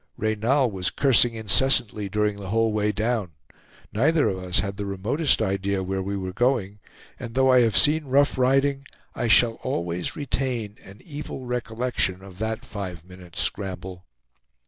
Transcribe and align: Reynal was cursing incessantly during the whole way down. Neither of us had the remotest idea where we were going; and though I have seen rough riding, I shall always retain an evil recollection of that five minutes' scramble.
Reynal 0.17 0.71
was 0.71 0.89
cursing 0.89 1.35
incessantly 1.35 2.09
during 2.09 2.39
the 2.39 2.49
whole 2.49 2.73
way 2.73 2.91
down. 2.91 3.33
Neither 3.93 4.29
of 4.29 4.39
us 4.39 4.57
had 4.61 4.75
the 4.77 4.87
remotest 4.87 5.43
idea 5.43 5.83
where 5.83 6.01
we 6.01 6.17
were 6.17 6.33
going; 6.33 6.79
and 7.19 7.35
though 7.35 7.51
I 7.51 7.59
have 7.61 7.77
seen 7.77 8.05
rough 8.05 8.35
riding, 8.35 8.83
I 9.13 9.27
shall 9.27 9.59
always 9.61 10.15
retain 10.15 10.77
an 10.83 11.01
evil 11.05 11.45
recollection 11.45 12.23
of 12.23 12.39
that 12.39 12.65
five 12.65 13.05
minutes' 13.05 13.41
scramble. 13.41 14.05